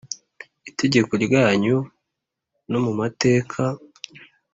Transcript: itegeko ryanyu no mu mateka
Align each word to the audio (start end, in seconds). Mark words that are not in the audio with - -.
itegeko 0.69 1.13
ryanyu 1.25 1.77
no 2.71 2.79
mu 2.85 2.91
mateka 2.99 3.61